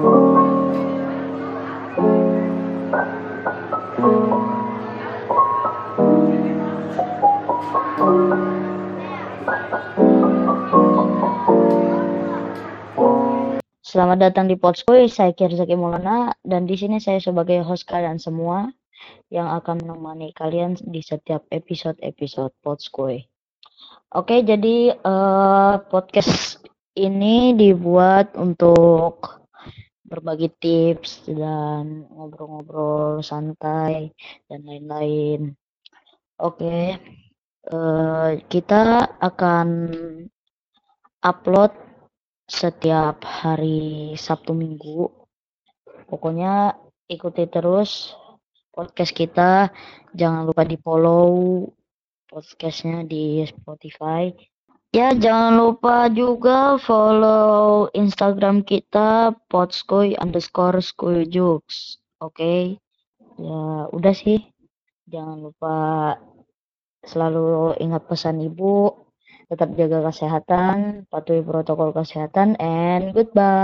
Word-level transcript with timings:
Selamat 0.00 0.16
datang 14.16 14.48
di 14.48 14.56
Podskoy, 14.56 15.12
saya 15.12 15.36
Kirzaki 15.36 15.76
Maulana 15.76 16.32
dan 16.48 16.64
di 16.64 16.80
sini 16.80 16.96
saya 16.96 17.20
sebagai 17.20 17.60
host 17.60 17.84
kalian 17.84 18.16
semua 18.16 18.72
yang 19.28 19.52
akan 19.52 19.84
menemani 19.84 20.32
kalian 20.32 20.80
di 20.80 21.04
setiap 21.04 21.44
episode-episode 21.52 22.56
Podskoy. 22.64 23.20
Oke, 24.16 24.48
jadi 24.48 24.96
uh, 24.96 25.84
podcast 25.92 26.64
ini 26.96 27.52
dibuat 27.52 28.32
untuk 28.40 29.39
berbagi 30.10 30.50
tips 30.58 31.30
dan 31.30 32.10
ngobrol-ngobrol 32.10 33.22
santai 33.22 34.10
dan 34.50 34.66
lain-lain. 34.66 35.54
Oke, 36.42 36.98
uh, 37.70 38.34
kita 38.50 39.06
akan 39.22 39.68
upload 41.22 41.70
setiap 42.50 43.22
hari 43.22 44.18
Sabtu 44.18 44.50
Minggu. 44.50 45.06
Pokoknya 46.10 46.74
ikuti 47.06 47.46
terus 47.46 48.10
podcast 48.74 49.14
kita. 49.14 49.70
Jangan 50.10 50.42
lupa 50.50 50.66
di 50.66 50.74
follow 50.74 51.62
podcastnya 52.26 53.06
di 53.06 53.46
Spotify. 53.46 54.26
Ya, 54.90 55.14
jangan 55.14 55.54
lupa 55.54 56.10
juga 56.10 56.74
follow 56.82 57.86
Instagram 57.94 58.66
kita 58.66 59.38
podskoy 59.46 60.18
underscore 60.18 60.82
jokes. 61.30 62.02
Oke, 62.18 62.34
okay? 62.34 62.62
ya 63.38 63.86
udah 63.94 64.10
sih. 64.10 64.42
Jangan 65.06 65.46
lupa 65.46 65.76
selalu 67.06 67.78
ingat 67.78 68.02
pesan 68.10 68.42
ibu 68.42 68.90
tetap 69.46 69.78
jaga 69.78 70.10
kesehatan, 70.10 71.06
patuhi 71.06 71.46
protokol 71.46 71.94
kesehatan, 71.94 72.58
and 72.58 73.14
goodbye. 73.14 73.60